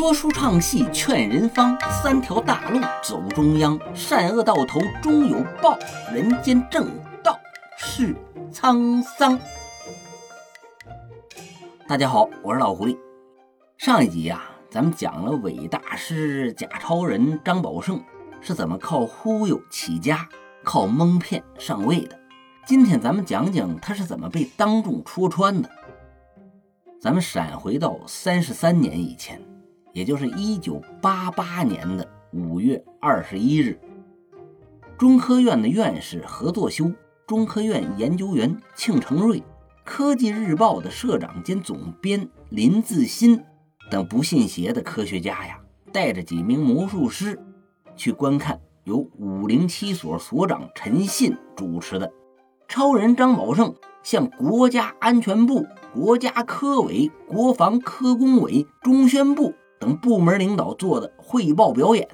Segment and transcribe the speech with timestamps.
[0.00, 5.78] 说书唱戏劝人方，三条大路走中央，善恶到头终有报，
[6.10, 6.88] 人间正
[7.22, 7.38] 道
[7.76, 8.16] 是
[8.50, 9.38] 沧桑。
[11.86, 12.96] 大家好，我是老狐狸。
[13.76, 18.02] 上一集呀，咱们讲了伪大师假超人张宝胜
[18.40, 20.26] 是怎么靠忽悠起家，
[20.64, 22.18] 靠蒙骗上位的。
[22.66, 25.68] 今天咱们讲讲他是怎么被当众戳穿的。
[27.02, 29.38] 咱们闪回到三十三年以前。
[29.92, 33.78] 也就是一九八八年的五月二十一日，
[34.96, 36.92] 中科院的院士何作修、
[37.26, 39.42] 中科院研究员庆成瑞、
[39.84, 43.42] 科技日报的社长兼总编林自新
[43.90, 45.58] 等不信邪的科学家呀，
[45.92, 47.38] 带着几名魔术师
[47.96, 52.12] 去观看由五零七所所长陈信主持的
[52.68, 59.52] 超人张宝胜向国家安全部、国家科委、国防科工委、中宣部。
[59.80, 62.06] 等部门领导做的汇报表演，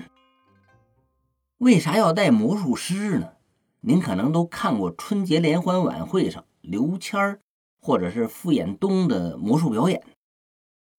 [1.58, 3.32] 为啥要带魔术师呢？
[3.80, 7.40] 您可能都看过春节联欢晚会上刘谦儿
[7.80, 10.04] 或者是傅衍东的魔术表演，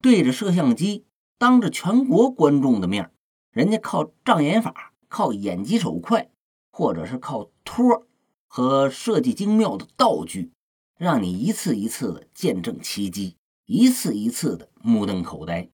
[0.02, 1.06] 对着摄像机，
[1.38, 3.12] 当着全国观众的面，
[3.52, 6.30] 人家靠障眼法、靠眼疾手快，
[6.70, 8.06] 或者是靠托
[8.46, 10.52] 和设计精妙的道具，
[10.98, 15.70] 让你一次一次的见证奇迹，一次一次的目瞪口呆。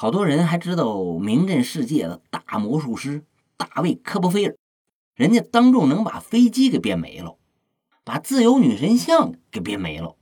[0.00, 3.24] 好多人还知道名震世界的大魔术师
[3.56, 4.56] 大卫·科波菲尔，
[5.16, 7.36] 人家当众能把飞机给变没了，
[8.04, 10.14] 把自由女神像给变没了，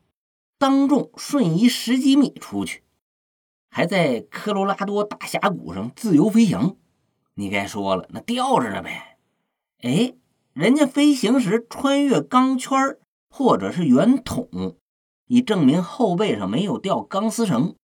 [0.57, 2.85] 当众瞬移十几米出去，
[3.69, 6.75] 还在科罗拉多大峡谷上自由飞翔。
[7.35, 9.19] 你该说了，那吊着呢呗？
[9.83, 10.15] 哎，
[10.55, 12.97] 人家飞行时穿越钢圈
[13.29, 14.49] 或者是圆筒，
[15.27, 17.77] 以证明后背上没有吊钢丝绳。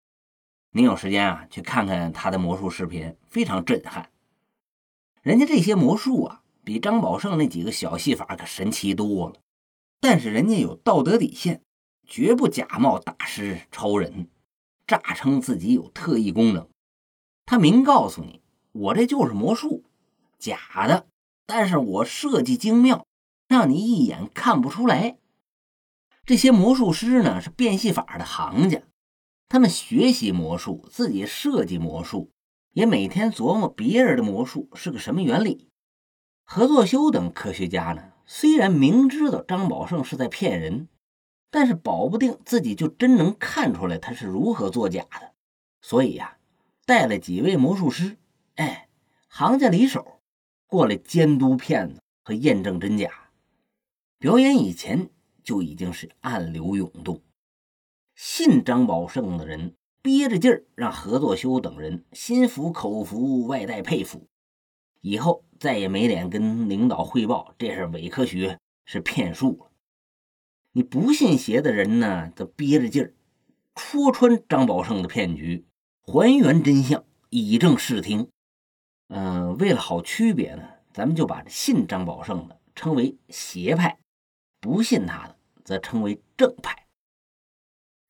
[0.75, 4.09] 您有时间啊，去看看他的魔术视频，非常震撼。
[5.21, 9.35] 人家这些魔术啊，比张宝胜那几个小戏法可神奇多了。
[9.99, 11.61] 但是人家有道德底线，
[12.07, 14.27] 绝不假冒大师、超人，
[14.87, 16.67] 诈称自己有特异功能。
[17.45, 18.41] 他明告诉你，
[18.71, 19.83] 我这就是魔术，
[20.39, 21.05] 假的，
[21.45, 23.05] 但是我设计精妙，
[23.47, 25.19] 让你一眼看不出来。
[26.25, 28.81] 这些魔术师呢，是变戏法的行家。
[29.53, 32.31] 他们学习魔术，自己设计魔术，
[32.71, 35.69] 也每天琢磨别人的魔术是个什么原理。
[36.43, 40.87] 何作修等科学家呢，虽然明知道张宝胜是在骗人，
[41.51, 45.33] 但是保不定自己就真能看出来他是如何作假的，
[45.83, 46.39] 所以呀，
[46.87, 48.17] 带了几位魔术师，
[48.55, 48.89] 哎，
[49.27, 50.19] 行家里手，
[50.65, 53.29] 过来监督骗子和验证真假。
[54.17, 55.11] 表演以前
[55.43, 57.21] 就已经是暗流涌动。
[58.25, 64.29] 信张宝胜的人憋着劲儿，让何作修等人心服口服，外带佩服。
[65.01, 69.71] 以后再也没脸跟领导汇报这是伪科学，是骗术了。
[70.71, 73.13] 你不信邪的人呢，则憋着劲儿
[73.75, 75.65] 戳穿张宝胜的骗局，
[76.03, 78.29] 还原真相，以正视听。
[79.09, 80.63] 嗯，为了好区别呢，
[80.93, 83.99] 咱们就把信张宝胜的称为邪派，
[84.61, 85.35] 不信他的
[85.65, 86.82] 则称为正派。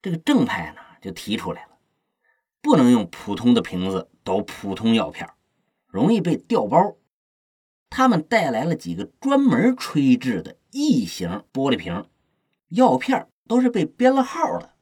[0.04, 1.78] 这个正派呢，就提出来了，
[2.62, 5.30] 不能用普通的瓶子倒普通药片，
[5.88, 6.98] 容易被掉包。
[7.90, 12.10] 他们带来了几个专门吹制的异形玻璃瓶，
[12.68, 14.74] 药片都是被编了号的。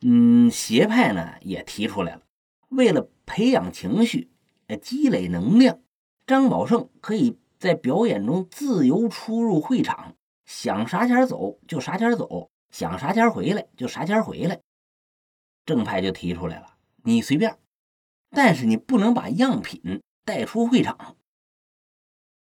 [0.00, 2.22] 嗯，邪派呢也提出来了，
[2.70, 4.30] 为了培养情绪，
[4.68, 5.82] 呃，积累能量，
[6.26, 10.14] 张宝胜可以在表演中自由出入会场，
[10.46, 12.50] 想啥前走就啥前走。
[12.70, 14.60] 想啥钱回来就啥钱回来，
[15.64, 17.58] 正派就提出来了，你随便，
[18.30, 21.16] 但是你不能把样品带出会场。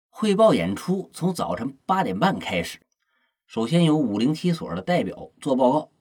[0.09, 2.79] 汇报演出从早晨八点半开始，
[3.47, 5.91] 首先由五零七所的代表做报告，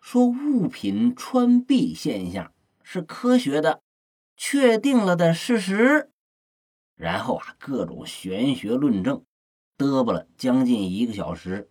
[0.00, 2.52] 说物品穿壁现象
[2.82, 3.82] 是科学的、
[4.36, 6.10] 确定了的事实。
[6.94, 9.24] 然后啊，各种玄学论证，
[9.76, 11.70] 嘚啵了将近一个小时，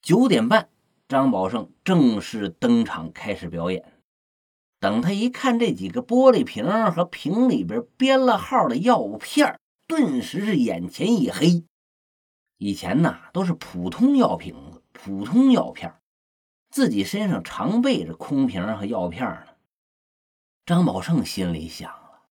[0.00, 0.70] 九点半。
[1.14, 3.92] 张宝胜正式登场开始表演。
[4.80, 11.62] 等他一看这几个玻璃瓶和瓶里边编了号的药片，顿时是眼前一黑。
[12.58, 15.94] 以前呢都是普通药瓶子、普通药片，
[16.68, 19.46] 自己身上常备着空瓶和药片呢。
[20.66, 22.22] 张宝胜心里想了：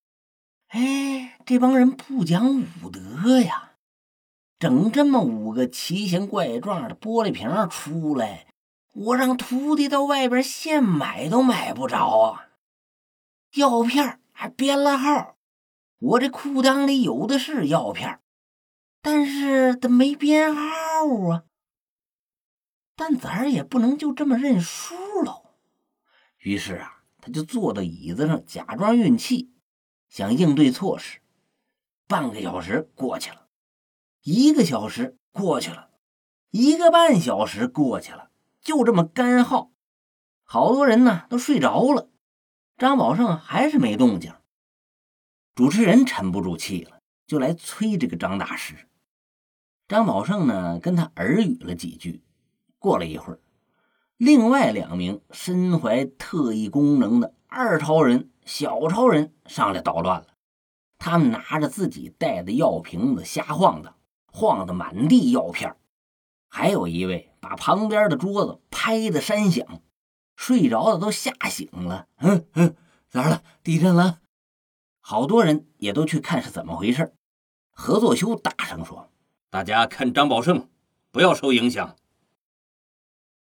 [0.68, 3.75] 哎，这帮人不讲武德呀，
[4.59, 8.47] 整这么五个奇形怪状的玻璃瓶出来。
[8.94, 12.50] 我让徒弟到外边现买都买不着啊！
[13.56, 15.36] 药片还编了号。
[16.00, 18.19] 我这裤裆里有的是药片，
[19.01, 20.62] 但是他没编号
[21.31, 21.44] 啊。
[22.95, 25.56] 但咱也不能就这么认输喽。
[26.38, 29.51] 于是啊，他就坐到椅子上，假装运气，
[30.10, 31.19] 想应对措施。
[32.06, 33.48] 半个小时过去了，
[34.22, 35.90] 一个小时过去了，
[36.51, 38.30] 一个半小时过去了，
[38.63, 39.71] 就这么干耗。
[40.44, 42.10] 好多人呢都睡着了，
[42.77, 44.33] 张宝胜还是没动静。
[45.56, 48.88] 主持人沉不住气了，就来催这个张大师。
[49.88, 52.24] 张宝胜呢跟他耳语了几句。
[52.80, 53.39] 过了一会儿，
[54.18, 60.27] 另外两名身怀特异功能的二超人、小超人上来捣乱了。
[60.98, 63.95] 他们拿着自己带的药瓶子瞎晃荡，
[64.27, 65.75] 晃得满地药片
[66.56, 69.82] 还有一位把旁边的桌子拍得山响，
[70.36, 72.08] 睡着的都吓醒了。
[72.18, 72.76] 嗯嗯，
[73.10, 73.44] 咋了？
[73.64, 74.22] 地震了？
[75.00, 77.16] 好多人也都去看是怎么回事。
[77.72, 79.12] 何作修大声说
[79.50, 80.70] ：“大家看张宝胜，
[81.10, 81.96] 不要受影响。”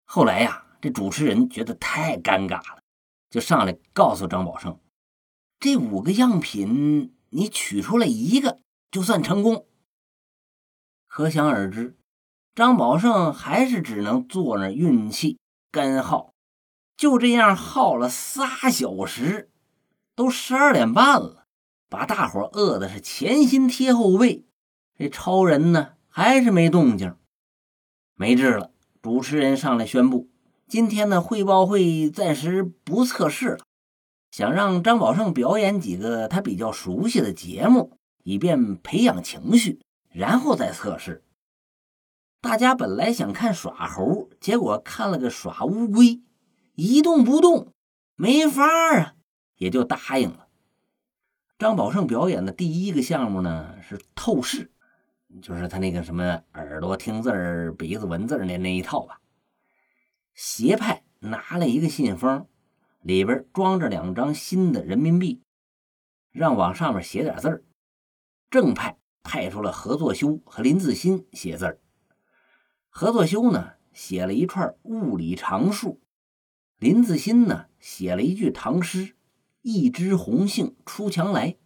[0.05, 2.83] 后来呀，这主持人觉得太尴尬了，
[3.31, 4.79] 就上来告诉张宝胜
[5.59, 8.61] ：“这五个样品，你取出来一个
[8.91, 9.67] 就算成功。”
[11.09, 11.97] 可想而知，
[12.61, 15.39] 张宝胜还是只能坐那运气
[15.73, 16.35] 干耗。
[16.95, 19.49] 就这样耗了仨小时，
[20.15, 21.47] 都十二点半了，
[21.89, 24.45] 把大伙饿的是前心贴后背。
[24.99, 27.15] 这超人呢，还是没动静，
[28.15, 28.71] 没治了。
[29.01, 30.29] 主持人上来宣布，
[30.69, 33.65] 今天的汇报会暂时不测试了，
[34.31, 39.81] 想让张宝胜表演几个他比较熟悉的节目，以便培养情绪，
[40.13, 41.25] 然后再测试。
[42.41, 46.23] 大家本来想看耍猴，结果看了个耍乌龟，
[46.75, 47.75] 一动不动，
[48.15, 49.15] 没法啊，
[49.57, 50.49] 也就答应了。
[51.59, 54.71] 张宝胜表演的第一个项目呢是透视。
[55.43, 59.21] 就是他那个什么耳朵听字儿，鼻子闻字儿那那一套吧。
[60.35, 62.49] 邪派拿了一个信封，
[63.03, 65.43] 里边装着两张新的人民币，
[66.33, 67.63] 让往上面写点字儿。
[68.51, 71.79] 正派派出了何作修和林自新写字儿。
[72.93, 76.01] 何作修呢写了一串物理常数，
[76.77, 79.15] 林子新呢写了一句唐诗
[79.63, 81.57] ：“一枝红杏出墙来。”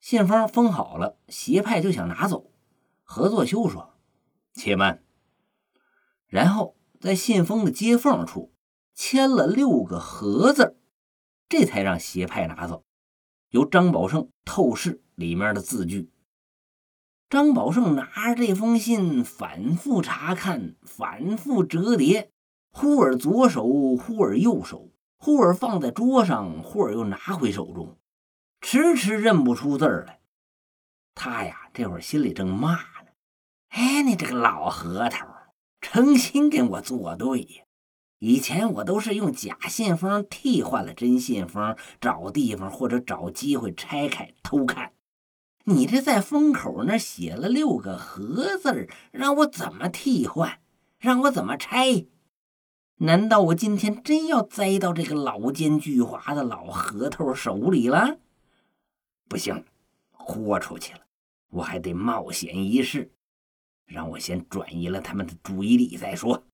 [0.00, 2.50] 信封封好了，邪派就想拿走。
[3.02, 3.94] 何作修说
[4.52, 5.02] ：“且慢。”
[6.26, 8.52] 然后在信封的接缝处
[8.94, 10.76] 签了六个“和”字，
[11.48, 12.84] 这才让邪派拿走。
[13.50, 16.10] 由张宝胜透视里面的字句。
[17.30, 22.32] 张宝胜拿着这封信反复查看，反复折叠，
[22.70, 23.66] 忽而左手，
[23.96, 24.88] 忽而右手，
[25.18, 27.98] 忽而放在桌上，忽而又拿回手中。
[28.62, 30.20] 迟迟认不出字儿来，
[31.14, 33.10] 他呀，这会儿心里正骂呢
[33.76, 35.26] ：“哎，你这个老核桃，
[35.82, 37.64] 成心跟我作对呀！
[38.20, 44.92] 以前我都是用假信封替换了真信封，找地方或者找机会拆开偷看。
[45.68, 50.60] 你这在封口那写了六个合字让我怎么替换？
[50.98, 52.06] 让我怎么拆？
[53.00, 58.18] 难道我今天真要栽到这个老奸巨猾的老核桃手里了？”
[59.28, 59.62] 不行，
[60.10, 61.00] 豁出去了，
[61.50, 63.12] 我还得冒险一试，
[63.84, 66.46] 让我先转移了他们的注意力再说。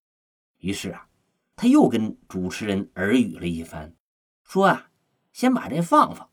[0.59, 1.06] 于是啊，
[1.54, 3.94] 他又跟主持人耳语了一番，
[4.42, 4.90] 说啊，
[5.33, 6.28] 先把这放放，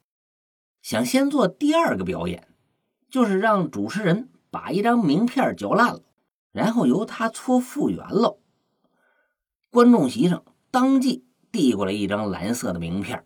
[0.82, 2.48] 想先做第二个表演，
[3.12, 6.02] 就是让主持人把一张名片嚼烂了，
[6.52, 8.40] 然后由他搓复原了。
[9.70, 13.26] 观众席上当即递过来一张蓝色的名片，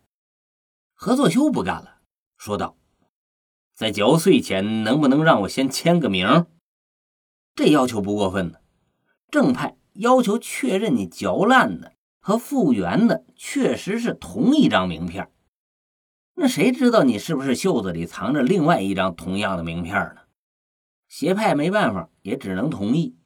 [0.95, 1.99] 何作修不干了，
[2.35, 2.75] 说道。
[3.75, 6.47] 在嚼碎前，能不能让我先签个名？
[7.53, 8.59] 这要求不过分呢。
[9.29, 15.29] 正派要求确认你嚼烂的和复原的确实是同一张名片。
[16.35, 20.21] 那谁知道你是不是袖子里藏着另外一张同样的名片呢？
[21.07, 23.17] 邪派没办法，也只能同意。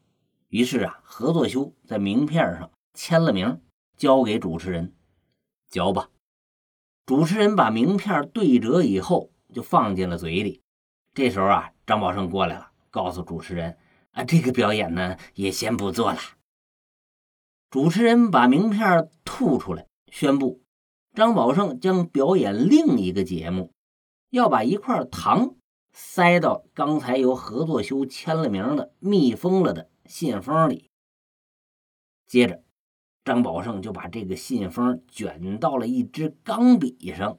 [0.48, 3.62] 于是啊，何作修在名片上签了名，
[3.98, 4.96] 交给主持人
[5.70, 6.10] 嚼吧。
[7.06, 9.32] 主持人把名片对折以后。
[9.52, 10.62] 就放进了嘴里。
[11.16, 13.76] 这时候啊，张宝胜过来了，告诉主持人
[14.14, 16.20] ：“啊，这个表演呢，也先不做了。”
[17.72, 20.62] 主持人把名片吐出来，宣布
[21.20, 23.74] 张宝胜将表演另一个节目，
[24.30, 25.58] 要把一块糖
[25.92, 30.90] 塞到刚才由合作修签了名的密封了的信封里。
[32.26, 32.64] 接着，
[33.26, 37.38] 张宝胜就把这个信封卷到了一支钢笔上。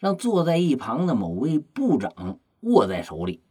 [0.00, 3.44] 让坐在一旁的某位部长握在手里，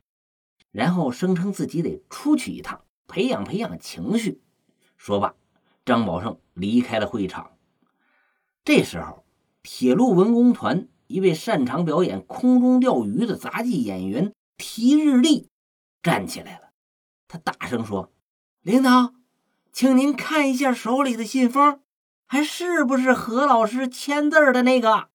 [0.72, 4.42] 然后声称自己得出去一趟，培养培养情绪。
[4.98, 5.34] 说罢，
[5.86, 7.52] 张宝胜离开了会场。
[8.66, 9.24] 这时候，
[9.64, 15.50] 铁路文工团一位擅长表演空中钓鱼的杂技演员提日历
[16.02, 16.72] 站起来了，
[17.28, 18.12] 他大声说
[18.62, 19.14] ：“领导，
[19.72, 21.80] 请您看一下手里的信封。”
[22.32, 25.10] 还是不是何老师签字的那个？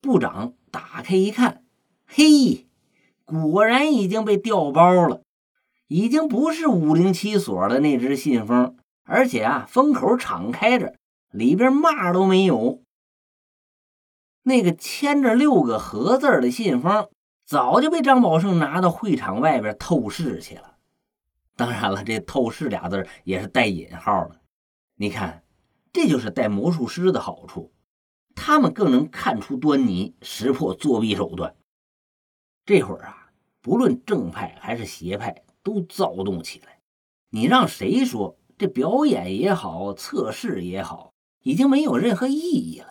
[0.00, 1.62] 部长打开一看，
[2.06, 2.66] 嘿，
[3.26, 5.22] 果然已经被调包了，
[5.88, 10.96] 已经不是五零七所的那只信封，而且啊，封口敞开着，
[11.30, 12.82] 里边嘛都没有。
[14.42, 17.08] 那个签着六个合字的信封，
[17.44, 20.76] 早就被张宝胜拿到会场外边透视去了。
[21.56, 24.40] 当然了，这“透视”俩字也是带引号的，
[24.96, 25.42] 你看。
[25.92, 27.72] 这就是带魔术师的好处，
[28.36, 31.56] 他们更能看出端倪，识破作弊手段。
[32.64, 36.78] 这会儿啊，不论正派还是邪派都躁动起来。
[37.30, 42.89] 你让谁说这表演也好，测试也好，已经没有任何意义了。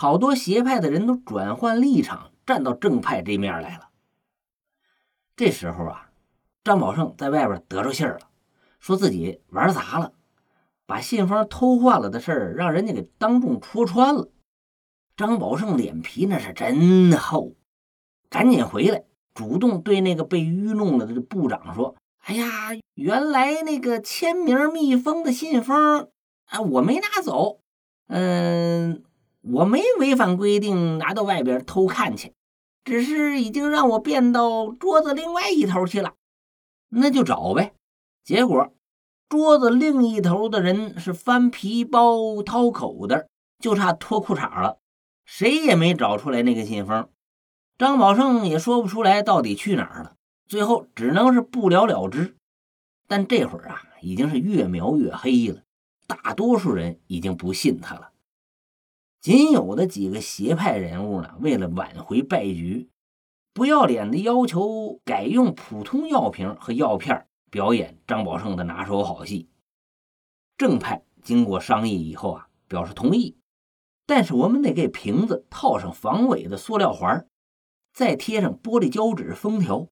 [0.00, 3.90] 好多邪派的人都转换立场，站到正派这面来了。
[5.36, 6.10] 这时候啊，
[6.64, 8.30] 张宝胜在外边得着信儿了，
[8.78, 10.14] 说自己玩砸了。
[10.86, 14.30] 把信封偷换了的事儿，让人家给当众戳穿了。
[15.18, 17.52] 张宝胜脸皮那是真厚，
[18.30, 19.04] 赶紧回来，
[19.34, 26.08] 主动对那个被愚弄了的部长说：“哎呀，原来那个签名密封的信封
[26.46, 27.60] 啊，我没拿走。
[28.06, 29.04] 嗯，
[29.42, 32.32] 我没违反规定拿到外边偷看去，
[32.84, 36.14] 只是已经让我变到桌子另外一头去了。
[36.88, 37.74] 那就找呗。
[38.24, 38.72] 结果。”
[39.30, 43.28] 桌子另一头的人是翻皮包、掏口袋，
[43.60, 44.78] 就差脱裤衩了。
[45.24, 47.08] 谁也没找出来那个信封，
[47.78, 50.16] 张宝胜也说不出来到底去哪儿了。
[50.48, 52.34] 最后只能是不了了之。
[53.06, 55.62] 但这会儿啊，已经是越描越黑了。
[56.08, 58.09] 大多数人已经不信他了，
[59.20, 62.88] 仅有的几个邪派人物呢，为了挽回败局，
[63.52, 67.26] 不要脸的要求改用普通药瓶和药片。
[67.50, 69.48] 表演张宝胜的拿手好戏，
[70.56, 73.36] 正派经过商议以后啊，表示同意，
[74.06, 77.26] 但是我们得给瓶子套上防伪的塑料环，
[77.92, 79.88] 再贴上玻璃胶纸封条，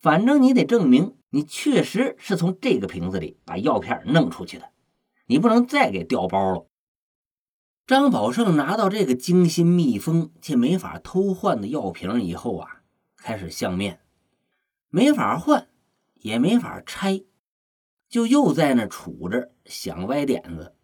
[0.00, 4.70] 反正你得证明你确实是从这个瓶子里把药片弄出去的，
[5.26, 6.66] 你不能再给调包了。
[7.86, 12.82] 张宝胜拿到这个精心密封且没法偷换的药瓶以后啊，
[13.16, 14.00] 开始相面，
[14.88, 15.68] 没法换。
[16.24, 17.22] 也没法拆，
[18.08, 20.74] 就又在那杵着想歪点子，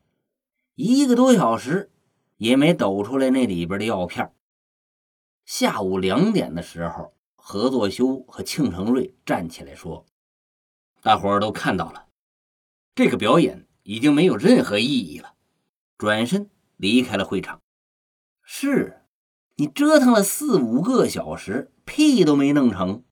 [0.75, 1.91] 一个多小时
[2.37, 4.35] 也没抖出来那里边的药片。
[5.47, 10.05] 下午两点的时候，何作修和庆成瑞站起来说
[11.01, 12.09] ：“大伙儿都看到了，
[12.95, 15.37] 这个表演已经没有任何意义了。”
[15.97, 16.51] 转身
[16.81, 17.61] 离开了会场。
[18.43, 19.03] 是，
[19.57, 23.05] 你折腾了四五个小时，屁都没弄成。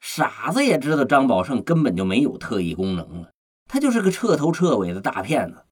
[0.00, 3.32] 傻子也知道张宝胜根本就没有特异功能了，
[3.68, 5.66] 他就是个彻头彻尾的大骗子。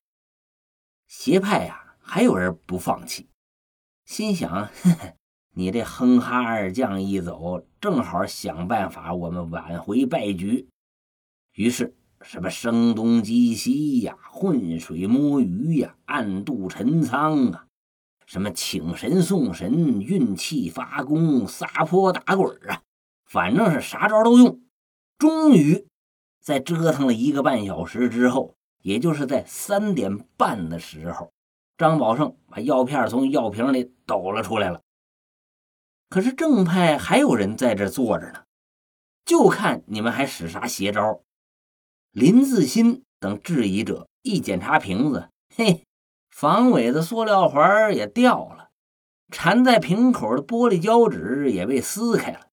[1.07, 3.29] 邪派呀，还有人不放弃，
[4.05, 5.15] 心想：呵呵
[5.55, 10.69] 你这哼哈二将一走，正好想办法我们挽回败局。
[11.53, 17.67] 于是，什么声东击西呀，浑水摸鱼呀，暗度陈仓啊，
[18.27, 22.83] 什么请神送神，运气发功，撒泼打滚啊。
[23.27, 24.61] 反正是啥招都用，
[25.19, 25.87] 终于
[26.41, 31.33] 在折腾了一个半小时之后，也就是在三点半的时候，
[31.77, 34.81] 张宝胜把药片从药瓶里抖了出来了。
[36.09, 38.45] 可是正派还有人在这坐着呢，
[39.25, 41.23] 就看你们还使啥邪招。
[42.13, 45.87] 林自新等质疑者一检查瓶子，嘿，
[46.31, 48.69] 防伪的塑料环也掉了，
[49.31, 52.49] 缠在瓶口的玻璃胶纸也被撕开了。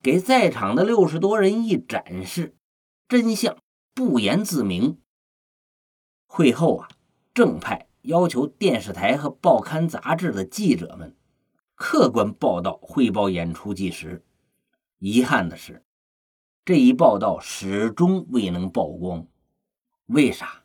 [0.00, 2.54] 给在场的六十多人一展示，
[3.08, 3.58] 真相
[3.92, 5.00] 不言自明。
[6.26, 6.88] 会后啊，
[7.34, 11.16] 正派要求电视台和报刊杂志的记者们
[11.74, 14.24] 客观报道汇报演出纪实。
[15.00, 15.84] 遗憾的是，
[16.70, 19.26] 这一报道始终未能曝光。
[20.06, 20.62] 为啥？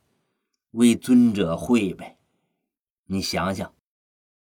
[0.70, 2.20] 为尊者讳呗。
[3.08, 3.74] 你想想，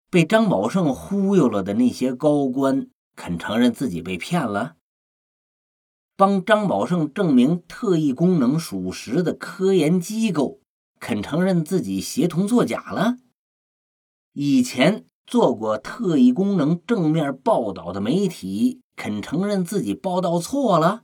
[0.09, 4.77] 被张宝胜忽悠了的那些高官，肯承认自己被骗了？
[6.15, 10.61] 帮张宝胜证明特异功能属实的科研机构
[10.97, 13.17] 肯承认自己协同作假了。
[14.31, 21.03] 以前做过特异功能正面报道的媒体肯承认自己报道错了？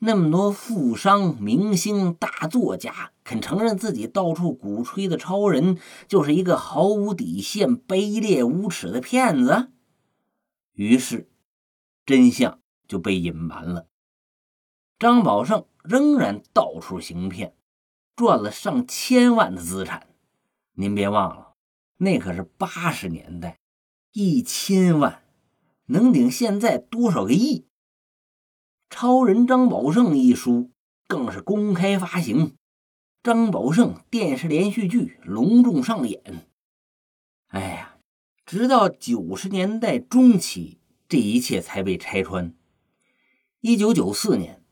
[0.00, 5.76] 那么多富商、明星、大作家肯承认自己到处鼓吹的超人
[6.06, 9.70] 就是一个毫无底线、卑劣无耻的骗子？
[10.74, 11.28] 于是，
[12.06, 13.88] 真相就被隐瞒了。
[15.00, 17.54] 张宝胜仍然到处行骗，
[18.14, 20.06] 赚了上千万的资产。
[20.74, 21.54] 您别忘了，
[21.96, 23.58] 那可是八十年代，
[24.12, 25.24] 一千万
[25.86, 27.60] 能顶现在多少个亿？
[28.90, 30.70] 《超人张宝胜》一书
[31.06, 32.56] 更是公开发行，
[33.22, 36.48] 张宝胜电视连续剧隆重上演。
[37.48, 37.98] 哎呀，
[38.46, 40.78] 直到九十年代中期，
[41.08, 42.54] 这一切才被拆穿。
[43.60, 44.62] 一九九四年，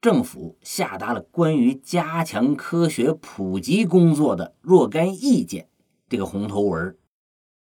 [0.00, 5.68] 政府下达了关于加强科学普及工作的若干意见，
[6.08, 6.98] 这个红头文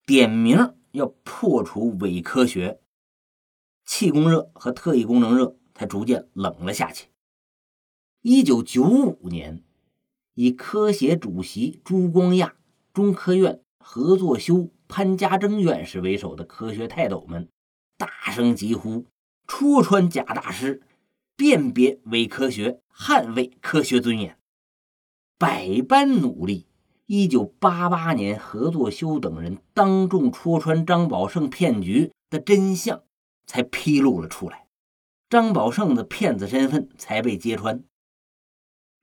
[0.05, 2.79] 点名要破除伪科学，
[3.85, 5.58] 气功热和特异功能热。
[5.79, 7.07] 才逐渐冷了下去。
[8.21, 9.63] 一九九五年，
[10.33, 12.55] 以科协主席朱光亚、
[12.93, 17.47] 中科院何作修、潘家铮院士为首的科学泰斗们
[17.97, 19.05] 大声疾呼
[19.47, 20.81] ：“戳穿假大师，
[21.37, 24.37] 辨别伪科学，捍卫科学尊严！”
[25.39, 26.67] 百般努力，
[27.05, 33.01] 一九八八年，何作修等人当众戳穿张宝胜骗局的真相，
[33.45, 34.67] 才披露了出来。
[35.29, 37.83] 张宝胜的骗子身份才被揭穿。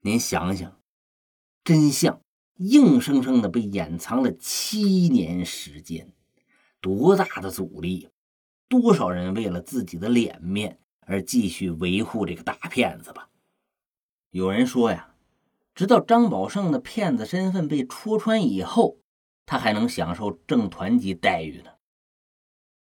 [0.01, 0.77] 您想想，
[1.63, 2.19] 真相
[2.55, 6.13] 硬生生的被掩藏了七年时间，
[6.81, 8.09] 多大的阻力！
[8.67, 13.29] 多少人为了自己的脸面而继续维护这个大骗子吧？
[14.31, 15.15] 有人说呀，
[15.73, 18.99] 直到张宝胜的骗子身份被戳穿以后，
[19.45, 21.71] 他还能享受正团级待遇呢。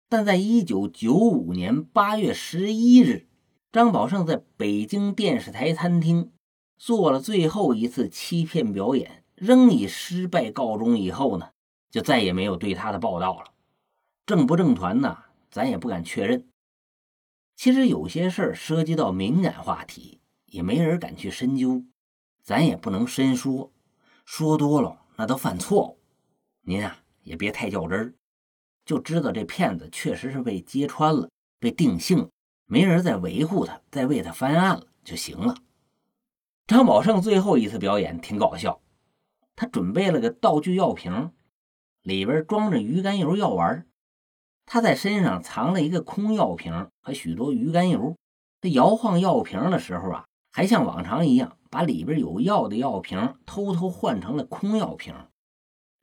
[0.08, 3.26] 但在一九九五年八月十一日，
[3.72, 6.32] 张宝胜在北京电视台餐厅
[6.78, 10.96] 做了最后一次欺骗表演，仍以失败告终。
[10.96, 11.50] 以后呢，
[11.90, 13.52] 就再也没有对他的报道了。
[14.24, 15.24] 正不正团呢？
[15.50, 16.46] 咱也不敢确认。
[17.56, 21.82] 其实有些事儿涉及到敏感话题，也没人敢去深究，
[22.42, 23.72] 咱也不能深说，
[24.24, 25.98] 说多了那都犯错误。
[26.60, 28.14] 您啊，也别太较真儿。
[28.86, 32.30] 就知道这骗子确实是被揭穿了，被定性了，
[32.64, 35.56] 没人再维护他，再为他翻案了就行了。
[36.68, 38.80] 张宝胜最后一次表演挺搞笑，
[39.56, 41.32] 他准备了个道具药瓶，
[42.02, 43.86] 里边装着鱼肝油药丸，
[44.64, 48.16] 他在身上藏了一个空药瓶和许多鱼肝油。
[48.60, 55.14] 他摇晃药瓶的时候啊，还像往常一样，把里边有药的药瓶偷偷换成了空药瓶。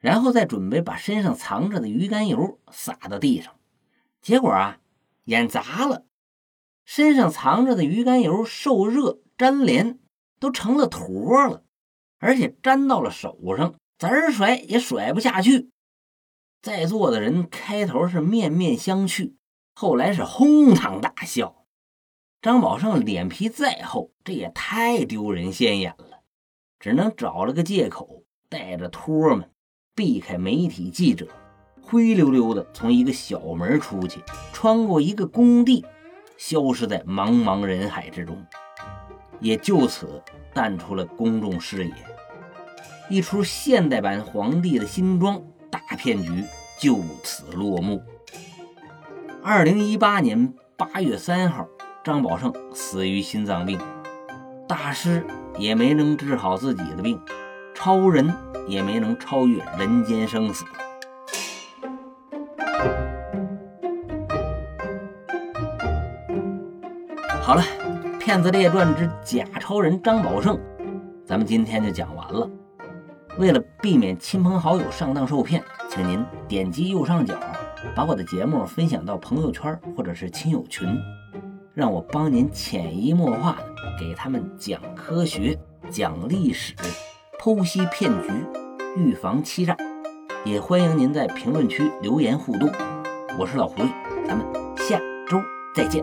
[0.04, 3.56] 然后再准备把身上藏着的鱼肝油撒到地上，
[4.22, 4.82] 结果啊，
[5.24, 6.06] 演砸了，
[6.84, 10.00] 身上藏着的鱼肝油受热粘连，
[10.42, 11.64] 都成了坨了，
[12.20, 15.70] 而且粘到了手上，怎儿甩也甩不下去。
[16.62, 19.36] 在座的人开头是面面相觑，
[19.74, 21.66] 后来是哄堂大笑。
[22.42, 26.24] 张宝胜脸皮再厚，这也太丢人现眼了，
[26.78, 29.50] 只能找了个借口，带着托们。
[29.96, 31.28] 避开媒体记者，
[31.80, 35.86] 灰溜溜的从一个小门出去，穿过一个工地，
[36.36, 38.44] 消失在茫茫人海之中，
[39.40, 41.94] 也就此淡出了公众视野。
[43.08, 45.38] 一出现代版《皇帝的新装》
[45.70, 46.44] 大骗局
[46.80, 48.02] 就此落幕。
[49.44, 51.68] 二零一八年八月三号，
[52.04, 53.80] 张宝胜死于心脏病，
[54.68, 55.24] 大师
[55.60, 57.20] 也没能治好自己的病，
[57.74, 58.34] 超人。
[58.66, 60.64] 也没能超越人间生死。
[67.42, 67.62] 好了，
[68.18, 70.56] 《骗子列传之假超人张宝胜》，
[71.26, 72.50] 咱们今天就讲完了。
[73.38, 77.38] 为了避免亲朋好友上当受骗，请您点击右上角，
[77.94, 80.88] 把我的节目分享到朋友圈或者是亲友群，
[81.74, 85.60] 让我帮您潜移默化的给他们讲科学、
[85.90, 86.74] 讲历史。
[87.44, 88.30] 剖析骗局，
[88.96, 89.76] 预防欺诈，
[90.46, 92.72] 也欢迎您在评论区留言互动。
[93.38, 93.90] 我是老狐狸，
[94.26, 95.38] 咱们下周
[95.76, 96.02] 再见。